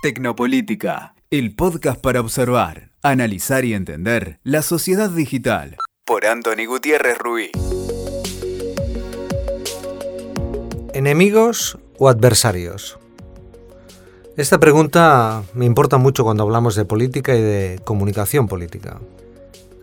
[0.00, 5.76] Tecnopolítica, el podcast para observar, analizar y entender la sociedad digital.
[6.04, 7.50] Por Anthony Gutiérrez Ruiz.
[10.94, 13.00] ¿Enemigos o adversarios?
[14.36, 19.00] Esta pregunta me importa mucho cuando hablamos de política y de comunicación política.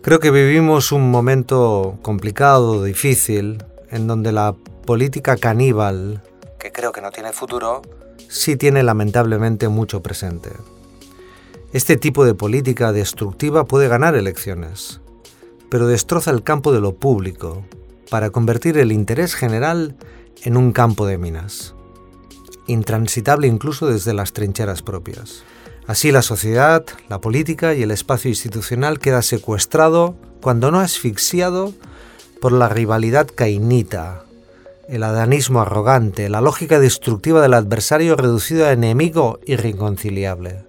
[0.02, 4.54] Creo que vivimos un momento complicado, difícil, en donde la
[4.86, 6.22] política caníbal,
[6.58, 7.82] que creo que no tiene futuro,
[8.28, 10.50] sí tiene lamentablemente mucho presente.
[11.72, 15.00] Este tipo de política destructiva puede ganar elecciones,
[15.68, 17.64] pero destroza el campo de lo público
[18.10, 19.96] para convertir el interés general
[20.42, 21.74] en un campo de minas,
[22.66, 25.42] intransitable incluso desde las trincheras propias.
[25.86, 31.72] Así la sociedad, la política y el espacio institucional queda secuestrado, cuando no asfixiado,
[32.40, 34.25] por la rivalidad cainita,
[34.88, 40.64] el adanismo arrogante, la lógica destructiva del adversario reducido a enemigo irreconciliable.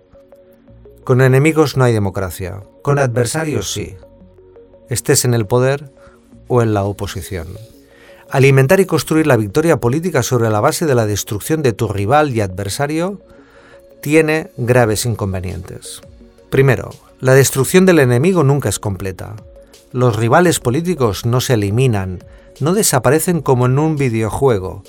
[1.04, 3.96] Con enemigos no hay democracia, con adversarios sí.
[4.90, 5.92] Estés en el poder
[6.48, 7.48] o en la oposición.
[8.30, 12.36] Alimentar y construir la victoria política sobre la base de la destrucción de tu rival
[12.36, 13.22] y adversario
[14.02, 16.02] tiene graves inconvenientes.
[16.50, 19.36] Primero, la destrucción del enemigo nunca es completa.
[19.92, 22.20] Los rivales políticos no se eliminan,
[22.60, 24.84] no desaparecen como en un videojuego.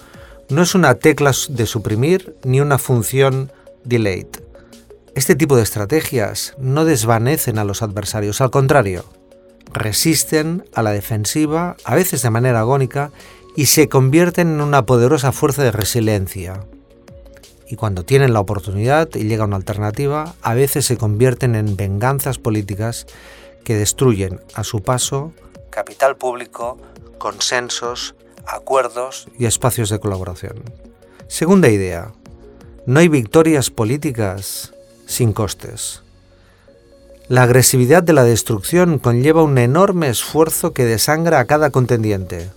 [0.48, 3.52] No es una tecla de suprimir ni una función
[3.84, 4.41] delete.
[5.14, 9.05] Este tipo de estrategias no desvanecen a los adversarios, al contrario,
[9.72, 13.11] resisten a la defensiva, a veces de manera agónica,
[13.56, 16.64] y se convierten en una poderosa fuerza de resiliencia.
[17.69, 22.39] Y cuando tienen la oportunidad y llega una alternativa, a veces se convierten en venganzas
[22.39, 23.06] políticas
[23.64, 25.33] que destruyen a su paso
[25.79, 26.77] capital público,
[27.19, 28.17] consensos,
[28.48, 30.65] acuerdos y espacios de colaboración.
[31.29, 32.11] Segunda idea,
[32.85, 34.75] no hay victorias políticas
[35.07, 36.03] sin costes.
[37.29, 42.51] La agresividad de la destrucción conlleva un enorme esfuerzo que desangra a cada contendiente,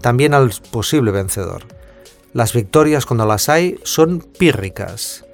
[0.00, 1.64] también al posible vencedor.
[2.32, 5.24] Las victorias cuando las hay son pírricas.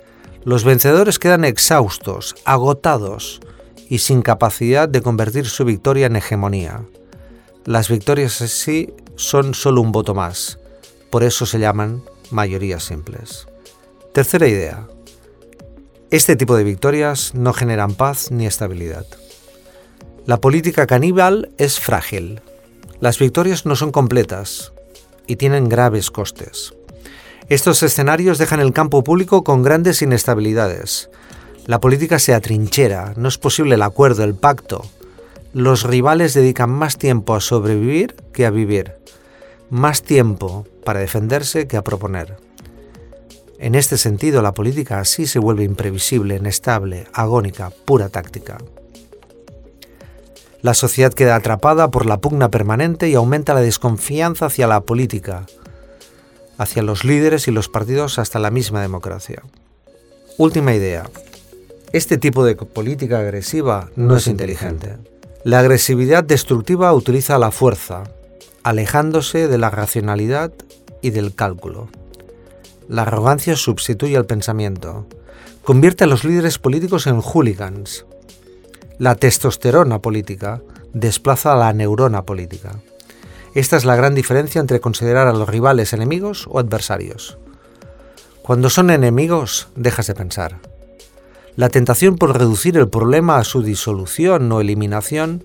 [0.45, 3.41] Los vencedores quedan exhaustos, agotados
[3.91, 6.85] y sin capacidad de convertir su victoria en hegemonía.
[7.69, 10.59] Las victorias así son solo un voto más,
[11.11, 13.47] por eso se llaman mayorías simples.
[14.15, 14.89] Tercera idea.
[16.11, 19.05] Este tipo de victorias no generan paz ni estabilidad.
[20.25, 22.41] La política caníbal es frágil.
[23.01, 24.73] Las victorias no son completas
[25.27, 26.73] y tienen graves costes.
[27.51, 31.11] Estos escenarios dejan el campo público con grandes inestabilidades.
[31.67, 34.87] La política se atrinchera, no es posible el acuerdo, el pacto,
[35.59, 38.95] los rivales dedican más tiempo a sobrevivir que a vivir,
[39.71, 42.37] más tiempo para defenderse que a proponer.
[43.59, 48.59] En este sentido, la política así se vuelve imprevisible, inestable, agónica, pura táctica.
[50.63, 55.47] La sociedad queda atrapada por la pugna permanente y aumenta la desconfianza hacia la política,
[56.57, 59.43] hacia los líderes y los partidos hasta la misma democracia.
[60.37, 61.11] Última idea.
[61.93, 64.99] Este tipo de política agresiva no, es inteligente.
[65.45, 68.03] La agresividad destructiva utiliza la fuerza,
[68.65, 70.53] alejándose de la racionalidad
[71.01, 71.89] y del cálculo.
[72.89, 75.07] La arrogancia sustituye al pensamiento,
[75.63, 78.05] convierte a los líderes políticos en hooligans.
[78.99, 80.61] La testosterona política
[80.93, 82.81] desplaza a la neurona política.
[83.55, 87.39] Esta es la gran diferencia entre considerar a los rivales enemigos o adversarios.
[88.43, 90.59] Cuando son enemigos, dejas de pensar.
[91.59, 95.43] La tentación por reducir el problema a su disolución o eliminación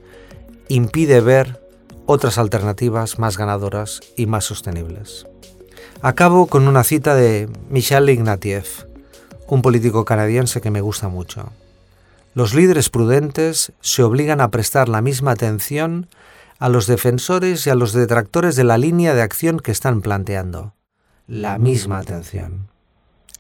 [0.68, 1.60] impide ver
[2.06, 5.26] otras alternativas más ganadoras y más sostenibles.
[6.04, 8.84] Acabo con una cita de Michel Ignatieff,
[9.48, 11.52] un político canadiense que me gusta mucho.
[12.36, 16.10] Los líderes prudentes se obligan a prestar la misma atención
[16.60, 20.76] a los defensores y a los detractores de la línea de acción que están planteando.
[21.26, 22.68] La misma atención.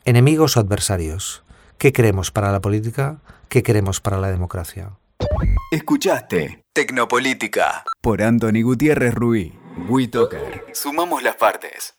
[0.05, 1.43] Enemigos o adversarios.
[1.77, 3.17] ¿Qué queremos para la política?
[3.49, 4.91] ¿Qué queremos para la democracia?
[5.71, 9.53] Escuchaste Tecnopolítica por Anthony Gutiérrez Ruiz.
[9.89, 10.65] WeToker.
[10.73, 11.95] Sumamos las partes.